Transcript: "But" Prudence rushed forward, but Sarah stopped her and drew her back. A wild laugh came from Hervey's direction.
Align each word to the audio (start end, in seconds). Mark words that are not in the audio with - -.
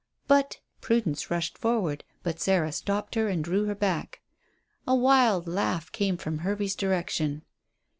"But" 0.27 0.57
Prudence 0.81 1.29
rushed 1.29 1.59
forward, 1.59 2.03
but 2.23 2.39
Sarah 2.39 2.71
stopped 2.71 3.13
her 3.13 3.27
and 3.29 3.43
drew 3.43 3.65
her 3.65 3.75
back. 3.75 4.21
A 4.87 4.95
wild 4.95 5.47
laugh 5.47 5.91
came 5.91 6.17
from 6.17 6.39
Hervey's 6.39 6.73
direction. 6.75 7.43